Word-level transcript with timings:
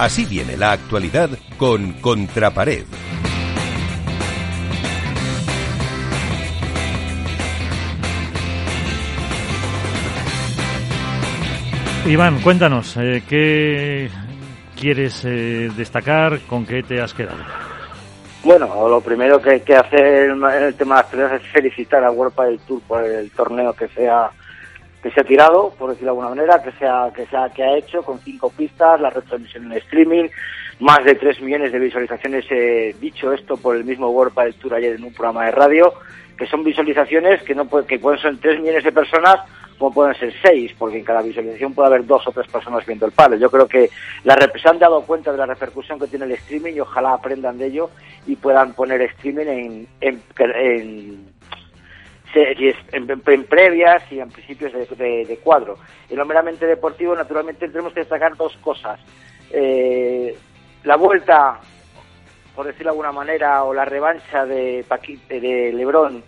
Así 0.00 0.24
viene 0.24 0.56
la 0.56 0.72
actualidad 0.72 1.28
con 1.58 1.92
Contrapared. 2.00 2.86
Iván, 12.06 12.40
cuéntanos, 12.40 12.96
eh, 12.96 13.22
¿qué 13.28 14.08
quieres 14.74 15.22
eh, 15.26 15.70
destacar? 15.76 16.40
¿Con 16.48 16.64
qué 16.64 16.82
te 16.82 17.02
has 17.02 17.12
quedado? 17.12 17.44
Bueno, 18.42 18.88
lo 18.88 19.02
primero 19.02 19.38
que 19.42 19.50
hay 19.50 19.60
que 19.60 19.76
hacer 19.76 20.30
en 20.30 20.42
el 20.42 20.74
tema 20.76 20.94
de 20.94 21.02
las 21.02 21.10
peleas 21.10 21.32
es 21.42 21.46
felicitar 21.48 22.02
a 22.04 22.10
World 22.10 22.34
del 22.40 22.58
Tour 22.60 22.80
por 22.88 23.04
el 23.04 23.30
torneo 23.32 23.74
que 23.74 23.86
sea 23.88 24.30
que 25.02 25.10
se 25.10 25.20
ha 25.20 25.24
tirado, 25.24 25.72
por 25.78 25.90
decirlo 25.90 26.12
de 26.12 26.20
alguna 26.20 26.34
manera, 26.34 26.62
que 26.62 26.72
sea 26.72 27.10
que 27.14 27.26
sea 27.26 27.48
que 27.48 27.62
ha 27.62 27.76
hecho 27.76 28.02
con 28.02 28.18
cinco 28.20 28.50
pistas, 28.50 29.00
la 29.00 29.10
retransmisión 29.10 29.64
en 29.66 29.78
streaming, 29.78 30.28
más 30.80 31.04
de 31.04 31.14
tres 31.14 31.40
millones 31.40 31.72
de 31.72 31.78
visualizaciones. 31.78 32.44
Eh, 32.50 32.94
dicho 33.00 33.32
esto 33.32 33.56
por 33.56 33.76
el 33.76 33.84
mismo 33.84 34.10
World 34.10 34.34
del 34.34 34.54
Tour 34.54 34.74
ayer 34.74 34.94
en 34.96 35.04
un 35.04 35.12
programa 35.12 35.46
de 35.46 35.52
radio, 35.52 35.94
que 36.36 36.46
son 36.46 36.64
visualizaciones 36.64 37.42
que 37.42 37.54
no 37.54 37.68
que 37.86 37.98
pueden 37.98 38.20
ser 38.20 38.38
tres 38.38 38.60
millones 38.60 38.84
de 38.84 38.92
personas 38.92 39.40
como 39.78 39.94
pueden 39.94 40.14
ser 40.14 40.34
seis, 40.42 40.74
porque 40.78 40.98
en 40.98 41.04
cada 41.04 41.22
visualización 41.22 41.72
puede 41.72 41.88
haber 41.88 42.04
dos 42.04 42.26
o 42.26 42.32
tres 42.32 42.46
personas 42.48 42.84
viendo 42.84 43.06
el 43.06 43.12
palo. 43.12 43.36
Yo 43.36 43.50
creo 43.50 43.66
que 43.66 43.88
la, 44.24 44.36
se 44.36 44.68
han 44.68 44.78
dado 44.78 45.00
cuenta 45.06 45.32
de 45.32 45.38
la 45.38 45.46
repercusión 45.46 45.98
que 45.98 46.06
tiene 46.06 46.26
el 46.26 46.32
streaming 46.32 46.74
y 46.74 46.80
ojalá 46.80 47.14
aprendan 47.14 47.56
de 47.56 47.68
ello 47.68 47.90
y 48.26 48.36
puedan 48.36 48.74
poner 48.74 49.00
streaming 49.00 49.46
en, 49.46 49.88
en, 50.02 50.22
en 50.38 51.24
en, 52.34 53.44
previas 53.44 54.02
y 54.10 54.20
en 54.20 54.30
principios 54.30 54.72
de, 54.72 55.38
cuadro. 55.42 55.76
En 56.08 56.16
lo 56.16 56.26
meramente 56.26 56.66
deportivo, 56.66 57.14
naturalmente, 57.14 57.68
tenemos 57.68 57.92
que 57.92 58.00
destacar 58.00 58.36
dos 58.36 58.56
cosas. 58.58 59.00
Eh, 59.50 60.36
la 60.84 60.96
vuelta, 60.96 61.60
por 62.54 62.66
decirlo 62.66 62.86
de 62.86 62.90
alguna 62.90 63.12
manera, 63.12 63.64
o 63.64 63.74
la 63.74 63.84
revancha 63.84 64.46
de, 64.46 64.84
de 65.28 65.72
Lebrón 65.72 66.22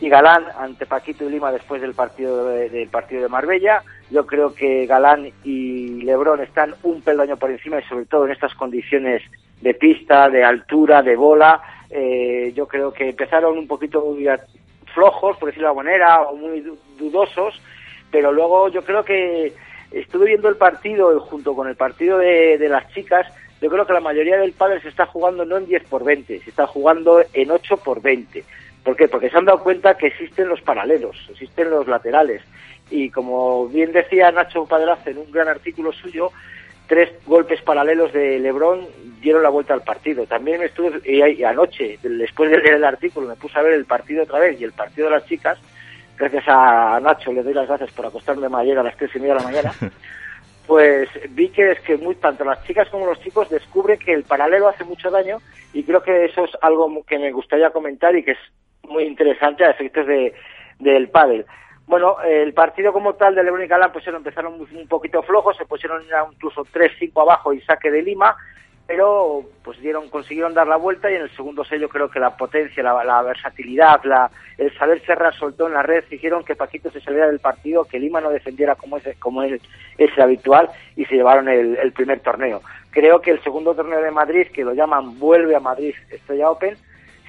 y 0.00 0.08
Galán 0.08 0.44
ante 0.58 0.86
Paquito 0.86 1.24
y 1.24 1.30
Lima 1.30 1.52
después 1.52 1.80
del 1.80 1.94
partido 1.94 2.48
de, 2.48 2.68
del 2.68 2.88
partido 2.88 3.22
de 3.22 3.28
Marbella. 3.28 3.82
Yo 4.10 4.26
creo 4.26 4.54
que 4.54 4.86
Galán 4.86 5.32
y 5.44 6.02
Lebrón 6.02 6.40
están 6.42 6.74
un 6.82 7.00
peldaño 7.00 7.36
por 7.36 7.50
encima 7.50 7.78
y 7.78 7.84
sobre 7.84 8.06
todo 8.06 8.26
en 8.26 8.32
estas 8.32 8.54
condiciones 8.54 9.22
de 9.60 9.74
pista, 9.74 10.28
de 10.28 10.44
altura, 10.44 11.02
de 11.02 11.16
bola. 11.16 11.62
Eh, 11.88 12.52
yo 12.54 12.66
creo 12.66 12.92
que 12.92 13.10
empezaron 13.10 13.56
un 13.56 13.66
poquito 13.66 14.02
flojos, 14.94 15.36
por 15.36 15.48
decirlo 15.48 15.66
de 15.66 15.70
alguna 15.70 15.90
manera, 15.90 16.22
o 16.22 16.36
muy 16.36 16.64
dudosos, 16.98 17.60
pero 18.10 18.32
luego 18.32 18.68
yo 18.68 18.82
creo 18.82 19.04
que 19.04 19.52
estuve 19.90 20.26
viendo 20.26 20.48
el 20.48 20.56
partido 20.56 21.20
junto 21.20 21.54
con 21.54 21.68
el 21.68 21.76
partido 21.76 22.18
de, 22.18 22.58
de 22.58 22.68
las 22.68 22.88
chicas. 22.92 23.26
Yo 23.60 23.70
creo 23.70 23.86
que 23.86 23.92
la 23.92 24.00
mayoría 24.00 24.38
del 24.38 24.52
pádel 24.52 24.82
se 24.82 24.88
está 24.88 25.06
jugando 25.06 25.44
no 25.44 25.56
en 25.56 25.66
10 25.66 25.84
por 25.84 26.04
20, 26.04 26.40
se 26.40 26.50
está 26.50 26.66
jugando 26.66 27.22
en 27.32 27.50
8 27.50 27.76
por 27.78 28.00
20 28.00 28.44
¿Por 28.84 28.96
qué? 28.96 29.08
Porque 29.08 29.30
se 29.30 29.38
han 29.38 29.46
dado 29.46 29.60
cuenta 29.60 29.96
que 29.96 30.08
existen 30.08 30.48
los 30.48 30.60
paralelos, 30.60 31.16
existen 31.30 31.70
los 31.70 31.88
laterales. 31.88 32.42
Y 32.90 33.08
como 33.10 33.66
bien 33.66 33.92
decía 33.92 34.30
Nacho 34.30 34.66
Padraz 34.66 35.06
en 35.06 35.18
un 35.18 35.32
gran 35.32 35.48
artículo 35.48 35.90
suyo, 35.90 36.30
tres 36.86 37.10
golpes 37.26 37.62
paralelos 37.62 38.12
de 38.12 38.38
Lebrón 38.38 38.86
dieron 39.20 39.42
la 39.42 39.48
vuelta 39.48 39.74
al 39.74 39.82
partido. 39.82 40.26
También 40.26 40.62
estuve, 40.62 41.00
y 41.04 41.42
anoche, 41.42 41.98
después 42.02 42.50
de 42.50 42.58
leer 42.58 42.74
el 42.74 42.84
artículo, 42.84 43.28
me 43.28 43.36
puse 43.36 43.58
a 43.58 43.62
ver 43.62 43.72
el 43.72 43.86
partido 43.86 44.24
otra 44.24 44.38
vez 44.38 44.60
y 44.60 44.64
el 44.64 44.72
partido 44.72 45.08
de 45.08 45.14
las 45.14 45.26
chicas. 45.26 45.58
Gracias 46.16 46.44
a 46.46 47.00
Nacho, 47.00 47.32
le 47.32 47.42
doy 47.42 47.54
las 47.54 47.66
gracias 47.66 47.90
por 47.92 48.06
acostarme 48.06 48.46
ayer 48.56 48.78
a 48.78 48.82
las 48.82 48.96
tres 48.96 49.10
y 49.14 49.18
media 49.18 49.34
de 49.34 49.40
la 49.40 49.46
mañana. 49.46 49.72
Pues 50.66 51.10
vi 51.28 51.50
que 51.50 51.72
es 51.72 51.80
que 51.80 51.98
muy 51.98 52.14
tanto 52.14 52.42
las 52.42 52.64
chicas 52.64 52.88
como 52.88 53.04
los 53.04 53.20
chicos 53.20 53.50
descubren 53.50 53.98
que 53.98 54.14
el 54.14 54.24
paralelo 54.24 54.66
hace 54.66 54.82
mucho 54.82 55.10
daño 55.10 55.36
y 55.74 55.82
creo 55.82 56.02
que 56.02 56.24
eso 56.24 56.44
es 56.44 56.52
algo 56.62 57.04
que 57.04 57.18
me 57.18 57.32
gustaría 57.32 57.68
comentar 57.68 58.16
y 58.16 58.24
que 58.24 58.30
es 58.30 58.38
muy 58.82 59.04
interesante 59.04 59.62
a 59.62 59.72
efectos 59.72 60.06
de, 60.06 60.32
del 60.78 61.10
pádel. 61.10 61.44
Bueno, 61.86 62.16
el 62.22 62.54
partido 62.54 62.92
como 62.92 63.14
tal 63.14 63.34
de 63.34 63.42
Lebron 63.42 63.62
y 63.62 63.66
Galán 63.66 63.92
pues 63.92 64.06
empezaron 64.06 64.54
un 64.54 64.88
poquito 64.88 65.22
flojos, 65.22 65.56
se 65.56 65.66
pusieron 65.66 66.02
incluso 66.32 66.64
3-5 66.64 67.20
abajo 67.20 67.52
y 67.52 67.60
saque 67.60 67.90
de 67.90 68.02
Lima, 68.02 68.34
pero 68.86 69.42
pues 69.62 69.78
dieron, 69.80 70.08
consiguieron 70.08 70.54
dar 70.54 70.66
la 70.66 70.76
vuelta 70.76 71.10
y 71.10 71.14
en 71.14 71.22
el 71.22 71.30
segundo 71.36 71.64
sello 71.64 71.88
creo 71.88 72.10
que 72.10 72.20
la 72.20 72.36
potencia, 72.36 72.82
la, 72.82 73.22
versatilidad, 73.22 74.02
la, 74.04 74.30
el 74.58 74.76
saber 74.78 75.00
cerrar 75.00 75.34
soltó 75.34 75.66
en 75.66 75.74
la 75.74 75.82
red 75.82 76.04
hicieron 76.10 76.44
que 76.44 76.56
Paquito 76.56 76.90
se 76.90 77.00
saliera 77.00 77.26
del 77.26 77.40
partido, 77.40 77.84
que 77.84 77.98
Lima 77.98 78.20
no 78.20 78.30
defendiera 78.30 78.74
como 78.76 78.96
es, 78.98 79.04
como 79.18 79.42
es, 79.42 79.60
habitual 80.18 80.70
y 80.96 81.04
se 81.04 81.16
llevaron 81.16 81.48
el, 81.48 81.76
el 81.76 81.92
primer 81.92 82.20
torneo. 82.20 82.62
Creo 82.90 83.20
que 83.20 83.30
el 83.30 83.42
segundo 83.42 83.74
torneo 83.74 84.00
de 84.00 84.10
Madrid, 84.10 84.46
que 84.52 84.64
lo 84.64 84.74
llaman 84.74 85.18
Vuelve 85.18 85.56
a 85.56 85.60
Madrid 85.60 85.94
Estrella 86.10 86.50
Open, 86.50 86.76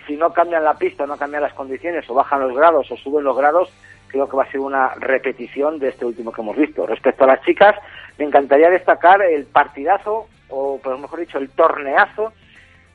si 0.06 0.16
no 0.16 0.32
cambian 0.34 0.64
la 0.64 0.76
pista, 0.76 1.06
no 1.06 1.18
cambian 1.18 1.42
las 1.44 1.54
condiciones, 1.54 2.08
o 2.10 2.14
bajan 2.14 2.42
los 2.42 2.56
grados 2.56 2.92
o 2.92 2.98
suben 2.98 3.24
los 3.24 3.36
grados, 3.36 3.72
creo 4.08 4.30
que 4.30 4.38
va 4.38 4.44
a 4.44 4.52
ser 4.52 4.60
una 4.60 4.94
repetición 4.96 5.80
de 5.80 5.90
este 5.90 6.06
último 6.06 6.32
que 6.32 6.42
hemos 6.42 6.56
visto. 6.56 6.86
Respecto 6.86 7.24
a 7.24 7.28
las 7.28 7.42
chicas, 7.42 7.76
me 8.18 8.26
encantaría 8.26 8.70
destacar 8.70 9.22
el 9.22 9.46
partidazo, 9.46 10.28
o 10.50 10.80
por 10.82 10.98
mejor 10.98 11.20
dicho, 11.20 11.38
el 11.38 11.50
torneazo 11.50 12.34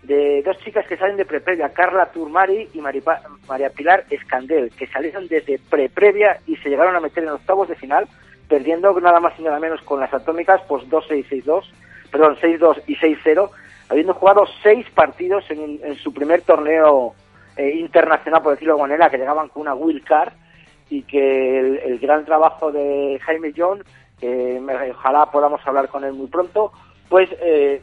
de 0.03 0.43
dos 0.43 0.57
chicas 0.59 0.87
que 0.87 0.97
salen 0.97 1.17
de 1.17 1.27
preprevia, 1.27 1.71
Carla 1.71 2.07
Turmari 2.07 2.69
y 2.73 2.81
María 2.81 3.71
Pilar 3.71 4.05
Escandel, 4.09 4.71
que 4.71 4.87
salieron 4.87 5.29
desde 5.29 5.59
preprevia 5.59 6.41
y 6.47 6.57
se 6.57 6.71
llegaron 6.71 6.97
a 6.97 7.01
meter 7.01 7.25
en 7.25 7.31
octavos 7.31 7.69
de 7.69 7.75
final, 7.75 8.09
perdiendo 8.49 8.99
nada 9.01 9.21
más 9.21 9.39
y 9.39 9.43
nada 9.43 9.61
menos 9.61 9.83
con 9.83 10.01
las 10.01 10.13
atómicas, 10.13 10.63
pues 10.67 10.85
2-6-6-2, 10.89 11.65
perdón, 12.11 12.37
6-2 12.37 12.83
y 12.87 12.97
6-0, 12.97 13.51
habiendo 13.91 14.15
jugado 14.15 14.47
seis 14.63 14.87
partidos 14.91 15.45
en, 15.51 15.95
su 15.97 16.15
primer 16.15 16.43
torneo 16.43 17.15
eh, 17.57 17.71
internacional, 17.77 18.43
por 18.43 18.53
decirlo 18.53 18.75
de 18.75 18.81
alguna 18.81 18.95
manera, 18.95 19.11
que 19.11 19.19
llegaban 19.19 19.49
con 19.49 19.63
una 19.63 19.75
wild 19.75 20.05
card 20.05 20.33
y 20.91 21.03
que 21.03 21.61
el, 21.61 21.99
gran 22.01 22.25
trabajo 22.25 22.71
de 22.73 23.19
Jaime 23.23 23.53
John, 23.57 23.83
que 24.19 24.61
ojalá 24.91 25.31
podamos 25.31 25.61
hablar 25.65 25.89
con 25.89 26.05
él 26.05 26.13
muy 26.13 26.27
pronto, 26.27 26.73
pues 27.09 27.31
eh, 27.41 27.81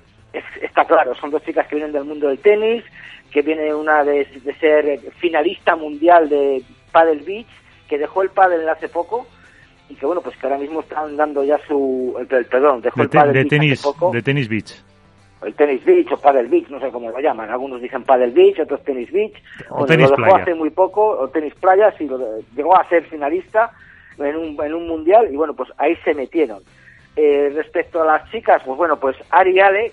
está 0.62 0.86
claro, 0.86 1.16
son 1.16 1.32
dos 1.32 1.42
chicas 1.44 1.66
que 1.68 1.76
vienen 1.76 1.94
del 1.94 2.04
mundo 2.04 2.28
del 2.28 2.40
tenis, 2.40 2.84
que 3.32 3.42
viene 3.42 3.74
una 3.74 4.04
de, 4.04 4.28
ser 4.60 5.00
finalista 5.20 5.76
mundial 5.76 6.28
de 6.30 6.62
Paddle 6.92 7.24
Beach, 7.26 7.48
que 7.88 7.98
dejó 7.98 8.22
el 8.22 8.30
paddle 8.30 8.70
hace 8.70 8.90
poco 8.90 9.26
y 9.90 9.96
que 9.96 10.06
bueno, 10.06 10.22
pues 10.22 10.36
que 10.36 10.46
ahora 10.46 10.58
mismo 10.58 10.82
están 10.82 11.16
dando 11.16 11.44
ya 11.46 11.58
su, 11.66 12.14
perdón, 12.28 12.82
dejó 12.82 13.02
el 13.04 13.10
paddle 13.10 13.44
de 13.44 13.46
tenis, 13.46 13.82
de 14.12 14.22
tenis 14.22 14.50
beach 14.50 14.84
el 15.44 15.54
tenis 15.54 15.84
beach 15.86 16.12
o 16.12 16.18
paddle 16.18 16.48
beach, 16.48 16.70
no 16.70 16.80
sé 16.80 16.90
cómo 16.90 17.10
lo 17.10 17.20
llaman. 17.20 17.50
Algunos 17.50 17.82
dicen 17.82 18.04
paddle 18.04 18.32
beach, 18.32 18.60
otros 18.60 18.84
tenis 18.84 19.12
beach. 19.12 19.36
O 19.70 19.86
tenis 19.86 20.10
lo 20.10 20.18
dejó 20.18 20.36
hace 20.36 20.54
muy 20.54 20.70
poco, 20.70 21.08
o 21.08 21.28
tenis 21.30 21.54
playa, 21.56 21.94
sí, 21.98 22.08
lo 22.08 22.40
llegó 22.56 22.78
a 22.78 22.88
ser 22.90 23.04
finalista 23.06 23.72
en 24.18 24.36
un, 24.36 24.64
en 24.64 24.74
un 24.74 24.88
mundial 24.88 25.28
y 25.32 25.36
bueno, 25.36 25.54
pues 25.54 25.70
ahí 25.78 25.96
se 26.04 26.14
metieron. 26.14 26.64
Eh, 27.16 27.52
respecto 27.56 28.02
a 28.02 28.06
las 28.06 28.30
chicas, 28.32 28.62
pues 28.66 28.78
bueno, 28.78 29.00
pues 29.00 29.16
Ari 29.30 29.52
y 29.52 29.60
Ale, 29.60 29.92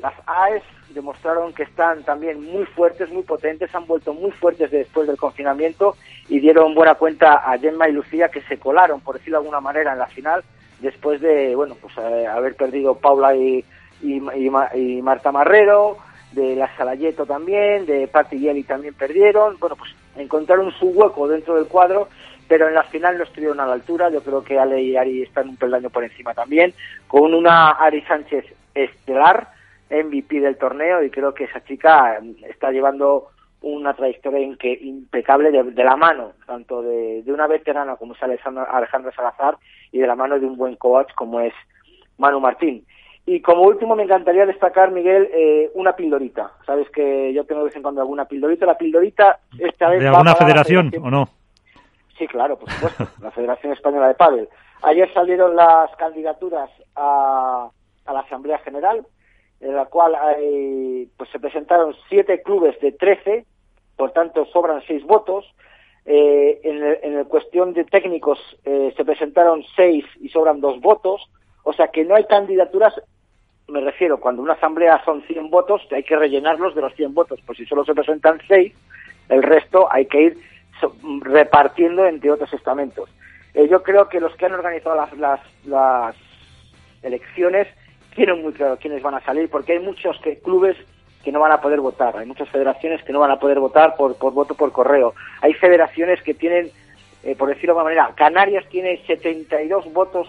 las 0.00 0.14
AES 0.26 0.62
demostraron 0.90 1.52
que 1.52 1.64
están 1.64 2.04
también 2.04 2.40
muy 2.40 2.64
fuertes, 2.66 3.10
muy 3.10 3.24
potentes, 3.24 3.74
han 3.74 3.86
vuelto 3.86 4.14
muy 4.14 4.30
fuertes 4.30 4.70
después 4.70 5.08
del 5.08 5.16
confinamiento 5.16 5.96
y 6.28 6.38
dieron 6.38 6.74
buena 6.74 6.94
cuenta 6.94 7.34
a 7.34 7.58
Gemma 7.58 7.88
y 7.88 7.92
Lucía 7.92 8.28
que 8.28 8.40
se 8.42 8.58
colaron, 8.58 9.00
por 9.00 9.16
decirlo 9.16 9.38
de 9.38 9.42
alguna 9.42 9.60
manera, 9.60 9.92
en 9.92 9.98
la 9.98 10.06
final 10.06 10.44
después 10.80 11.20
de, 11.20 11.56
bueno, 11.56 11.76
pues 11.80 11.94
eh, 11.98 12.26
haber 12.26 12.54
perdido 12.54 12.94
Paula 12.94 13.34
y 13.34 13.64
y, 14.04 15.00
Marta 15.00 15.32
Marrero, 15.32 15.98
de 16.32 16.56
la 16.56 16.74
Salayeto 16.76 17.26
también, 17.26 17.86
de 17.86 18.08
Patti 18.08 18.36
y 18.36 18.48
Eli 18.48 18.64
también 18.64 18.94
perdieron. 18.94 19.56
Bueno, 19.58 19.76
pues 19.76 19.94
encontraron 20.16 20.72
su 20.72 20.88
hueco 20.88 21.28
dentro 21.28 21.54
del 21.54 21.66
cuadro, 21.66 22.08
pero 22.48 22.68
en 22.68 22.74
la 22.74 22.84
final 22.84 23.16
no 23.16 23.24
estuvieron 23.24 23.60
a 23.60 23.66
la 23.66 23.74
altura. 23.74 24.10
Yo 24.10 24.22
creo 24.22 24.42
que 24.44 24.58
Ale 24.58 24.82
y 24.82 24.96
Ari 24.96 25.22
están 25.22 25.48
un 25.48 25.56
peldaño 25.56 25.90
por 25.90 26.04
encima 26.04 26.34
también, 26.34 26.74
con 27.06 27.34
una 27.34 27.70
Ari 27.70 28.02
Sánchez 28.02 28.44
estelar, 28.74 29.48
MVP 29.90 30.40
del 30.40 30.56
torneo, 30.56 31.02
y 31.02 31.10
creo 31.10 31.34
que 31.34 31.44
esa 31.44 31.62
chica 31.64 32.18
está 32.48 32.70
llevando 32.70 33.28
una 33.64 33.94
trayectoria 33.94 34.40
impecable 34.40 35.50
de, 35.50 35.84
la 35.84 35.96
mano, 35.96 36.32
tanto 36.46 36.82
de, 36.82 37.24
una 37.26 37.46
veterana 37.46 37.96
como 37.96 38.14
es 38.14 38.22
Alejandra 38.22 39.12
Salazar 39.16 39.56
y 39.90 40.00
de 40.00 40.06
la 40.06 40.14
mano 40.14 40.38
de 40.38 40.44
un 40.44 40.56
buen 40.56 40.76
coach 40.76 41.12
como 41.14 41.40
es 41.40 41.54
Manu 42.18 42.40
Martín. 42.40 42.84
Y 43.26 43.40
como 43.40 43.62
último 43.62 43.96
me 43.96 44.02
encantaría 44.02 44.44
destacar, 44.44 44.90
Miguel, 44.90 45.30
eh, 45.32 45.70
una 45.74 45.96
pildorita. 45.96 46.52
Sabes 46.66 46.90
que 46.90 47.32
yo 47.32 47.44
tengo 47.44 47.62
de 47.62 47.66
vez 47.66 47.76
en 47.76 47.82
cuando 47.82 48.02
alguna 48.02 48.26
pildorita. 48.26 48.66
La 48.66 48.76
pildorita 48.76 49.40
esta 49.58 49.88
vez... 49.88 50.00
¿De 50.00 50.08
alguna 50.08 50.34
federación 50.34 50.90
o 51.02 51.10
no? 51.10 51.28
Sí, 52.18 52.26
claro, 52.26 52.58
por 52.58 52.70
supuesto. 52.70 53.06
la 53.22 53.30
Federación 53.30 53.72
Española 53.72 54.08
de 54.08 54.14
Pádel. 54.14 54.48
Ayer 54.82 55.12
salieron 55.14 55.56
las 55.56 55.90
candidaturas 55.96 56.70
a, 56.94 57.70
a 58.04 58.12
la 58.12 58.20
Asamblea 58.20 58.58
General, 58.58 59.06
en 59.60 59.74
la 59.74 59.86
cual 59.86 60.14
hay, 60.14 61.08
pues 61.16 61.30
se 61.30 61.40
presentaron 61.40 61.94
siete 62.10 62.42
clubes 62.42 62.78
de 62.80 62.92
trece, 62.92 63.46
por 63.96 64.12
tanto 64.12 64.44
sobran 64.46 64.82
seis 64.86 65.02
votos. 65.06 65.50
Eh, 66.04 66.60
en, 66.62 67.14
en 67.14 67.24
cuestión 67.24 67.72
de 67.72 67.84
técnicos 67.84 68.38
eh, 68.64 68.92
se 68.94 69.04
presentaron 69.06 69.64
seis 69.74 70.04
y 70.20 70.28
sobran 70.28 70.60
dos 70.60 70.78
votos. 70.82 71.22
O 71.62 71.72
sea 71.72 71.88
que 71.88 72.04
no 72.04 72.14
hay 72.14 72.24
candidaturas 72.24 72.92
me 73.68 73.80
refiero, 73.80 74.18
cuando 74.18 74.42
una 74.42 74.54
asamblea 74.54 75.02
son 75.04 75.22
100 75.22 75.50
votos, 75.50 75.82
hay 75.90 76.02
que 76.02 76.16
rellenarlos 76.16 76.74
de 76.74 76.82
los 76.82 76.94
100 76.94 77.14
votos. 77.14 77.40
Pues 77.46 77.58
si 77.58 77.66
solo 77.66 77.84
se 77.84 77.94
presentan 77.94 78.40
6, 78.46 78.72
el 79.30 79.42
resto 79.42 79.90
hay 79.90 80.06
que 80.06 80.22
ir 80.22 80.38
repartiendo 81.22 82.06
entre 82.06 82.30
otros 82.30 82.52
estamentos. 82.52 83.08
Eh, 83.54 83.68
yo 83.68 83.82
creo 83.82 84.08
que 84.08 84.20
los 84.20 84.34
que 84.36 84.46
han 84.46 84.52
organizado 84.52 84.96
las, 84.96 85.40
las, 85.64 86.16
elecciones 87.02 87.68
tienen 88.14 88.42
muy 88.42 88.52
claro 88.52 88.78
quiénes 88.78 89.02
van 89.02 89.14
a 89.14 89.20
salir, 89.20 89.50
porque 89.50 89.72
hay 89.72 89.78
muchos 89.78 90.18
que, 90.20 90.38
clubes 90.38 90.76
que 91.22 91.32
no 91.32 91.40
van 91.40 91.52
a 91.52 91.60
poder 91.60 91.80
votar, 91.80 92.16
hay 92.16 92.26
muchas 92.26 92.48
federaciones 92.48 93.02
que 93.04 93.12
no 93.12 93.20
van 93.20 93.30
a 93.30 93.38
poder 93.38 93.60
votar 93.60 93.94
por, 93.94 94.16
por 94.16 94.32
voto 94.32 94.54
por 94.54 94.72
correo, 94.72 95.14
hay 95.42 95.52
federaciones 95.52 96.22
que 96.22 96.32
tienen, 96.32 96.70
eh, 97.22 97.36
por 97.36 97.50
decirlo 97.50 97.74
de 97.74 97.80
alguna 97.80 97.94
manera, 97.94 98.14
Canarias 98.14 98.64
tiene 98.70 99.02
72 99.06 99.92
votos 99.92 100.28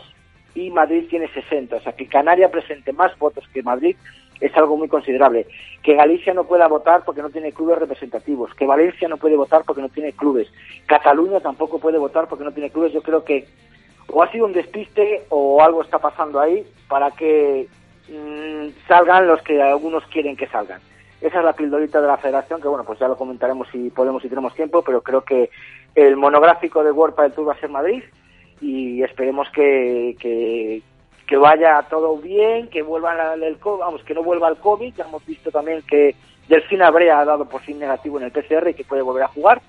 y 0.55 0.71
Madrid 0.71 1.05
tiene 1.09 1.27
60, 1.27 1.75
o 1.75 1.81
sea 1.81 1.93
que 1.93 2.07
Canarias 2.07 2.49
presente 2.49 2.93
más 2.93 3.17
votos 3.19 3.43
que 3.53 3.61
Madrid 3.61 3.95
es 4.39 4.55
algo 4.57 4.77
muy 4.77 4.87
considerable. 4.87 5.47
Que 5.83 5.95
Galicia 5.95 6.33
no 6.33 6.45
pueda 6.45 6.67
votar 6.67 7.03
porque 7.05 7.21
no 7.21 7.29
tiene 7.29 7.51
clubes 7.51 7.77
representativos, 7.77 8.53
que 8.55 8.65
Valencia 8.65 9.07
no 9.07 9.17
puede 9.17 9.35
votar 9.35 9.63
porque 9.65 9.81
no 9.81 9.89
tiene 9.89 10.13
clubes, 10.13 10.47
Cataluña 10.87 11.39
tampoco 11.41 11.79
puede 11.79 11.97
votar 11.97 12.27
porque 12.27 12.43
no 12.43 12.51
tiene 12.51 12.71
clubes. 12.71 12.93
Yo 12.93 13.01
creo 13.01 13.23
que 13.23 13.45
o 14.07 14.23
ha 14.23 14.31
sido 14.31 14.45
un 14.45 14.53
despiste 14.53 15.23
o 15.29 15.61
algo 15.61 15.81
está 15.81 15.99
pasando 15.99 16.39
ahí 16.39 16.65
para 16.87 17.11
que 17.11 17.67
mm, 18.07 18.87
salgan 18.87 19.27
los 19.27 19.41
que 19.41 19.61
algunos 19.61 20.05
quieren 20.07 20.35
que 20.35 20.47
salgan. 20.47 20.79
Esa 21.21 21.39
es 21.39 21.45
la 21.45 21.53
pildorita 21.53 22.01
de 22.01 22.07
la 22.07 22.17
federación, 22.17 22.61
que 22.61 22.67
bueno, 22.67 22.83
pues 22.83 22.99
ya 22.99 23.07
lo 23.07 23.17
comentaremos 23.17 23.67
si 23.71 23.89
podemos 23.89 24.23
y 24.23 24.29
tenemos 24.29 24.53
tiempo, 24.53 24.83
pero 24.83 25.01
creo 25.01 25.21
que 25.21 25.49
el 25.95 26.17
monográfico 26.17 26.83
de 26.83 26.91
World 26.91 27.15
del 27.15 27.31
Tour 27.33 27.49
va 27.49 27.53
a 27.53 27.59
ser 27.59 27.69
Madrid 27.69 28.03
y 28.61 29.03
esperemos 29.03 29.49
que, 29.49 30.15
que, 30.19 30.81
que 31.27 31.37
vaya 31.37 31.85
todo 31.89 32.17
bien, 32.17 32.67
que 32.67 32.81
vuelva 32.81 33.33
el, 33.33 33.57
vamos, 33.63 34.03
que 34.03 34.13
no 34.13 34.23
vuelva 34.23 34.49
el 34.49 34.57
COVID. 34.57 34.93
Ya 34.95 35.05
hemos 35.05 35.25
visto 35.25 35.51
también 35.51 35.81
que 35.87 36.15
Delfín 36.47 36.81
Abrea 36.81 37.19
ha 37.19 37.25
dado 37.25 37.45
por 37.45 37.61
fin 37.61 37.79
negativo 37.79 38.19
en 38.19 38.25
el 38.25 38.31
PCR 38.31 38.69
y 38.69 38.73
que 38.73 38.83
puede 38.83 39.01
volver 39.01 39.23
a 39.23 39.29
jugar. 39.29 39.61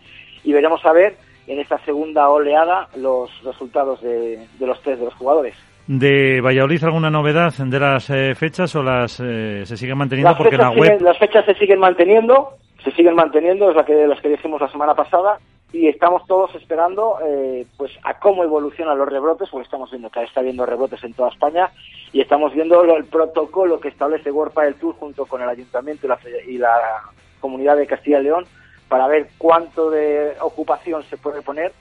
Y 0.45 0.53
veremos 0.53 0.85
a 0.85 0.93
ver 0.93 1.17
en 1.47 1.61
esta 1.61 1.79
segunda 1.85 2.29
oleada 2.29 2.89
los 2.97 3.31
resultados 3.45 4.01
de, 4.03 4.47
los 4.61 4.81
tres 4.83 4.99
de 4.99 5.05
los 5.07 5.15
jugadores. 5.15 5.55
¿De 5.87 6.41
Valladolid 6.41 6.83
alguna 6.83 7.11
novedad 7.11 7.55
de 7.55 7.81
las 7.81 8.11
eh, 8.11 8.35
fechas 8.35 8.75
o 8.75 8.83
las 8.83 9.21
eh, 9.21 9.65
se 9.65 9.77
siguen 9.77 9.99
manteniendo? 9.99 10.37
porque 10.37 10.57
la 10.57 10.71
web... 10.71 11.01
las 11.01 11.17
fechas 11.17 11.45
se 11.45 11.55
siguen 11.55 11.79
manteniendo, 11.79 12.55
se 12.83 12.91
siguen 12.91 13.15
manteniendo, 13.15 13.71
es 13.71 13.77
la 13.77 13.85
que, 13.85 14.07
las 14.07 14.21
que 14.21 14.31
dijimos 14.31 14.61
la 14.61 14.69
semana 14.69 14.95
pasada, 14.95 15.39
y 15.73 15.89
estamos 15.89 16.27
todos 16.27 16.55
esperando 16.55 17.19
eh, 17.25 17.67
pues 17.77 17.93
a 18.05 18.19
cómo 18.19 18.45
evolucionan 18.45 18.99
los 18.99 19.09
rebrotes, 19.09 19.49
porque 19.51 19.65
estamos 19.65 19.91
viendo 19.91 20.11
que 20.11 20.23
está 20.23 20.41
habiendo 20.41 20.65
rebrotes 20.65 21.03
en 21.05 21.13
toda 21.13 21.31
España 21.31 21.71
y 22.13 22.21
estamos 22.21 22.55
viendo 22.55 22.83
el 22.83 23.05
protocolo 23.05 23.81
que 23.81 23.89
establece 23.89 24.31
World 24.31 24.55
del 24.55 24.75
Tour 24.77 24.95
junto 24.97 25.27
con 25.27 25.43
el 25.43 25.49
Ayuntamiento 25.49 26.07
y 26.07 26.09
la, 26.09 26.19
y 26.47 26.59
la 26.59 27.03
Comunidad 27.41 27.77
de 27.77 27.87
Castilla 27.87 28.21
y 28.21 28.25
León 28.25 28.47
para 28.89 29.09
ver 29.09 29.29
cuánto 29.37 29.91
de 29.91 30.37
ocupación 30.41 31.03
se 31.05 31.17
puede 31.17 31.43
poner 31.43 31.73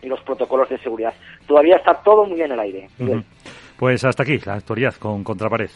y 0.00 0.06
los 0.06 0.20
protocolos 0.22 0.68
de 0.68 0.78
seguridad. 0.78 1.12
Todavía 1.46 1.76
está 1.76 1.94
todo 1.94 2.24
muy 2.24 2.40
en 2.40 2.52
el 2.52 2.60
aire. 2.60 2.88
Pues 3.76 4.04
hasta 4.04 4.22
aquí 4.22 4.38
la 4.44 4.54
actualidad 4.54 4.94
con 4.94 5.24
Contrapared. 5.24 5.70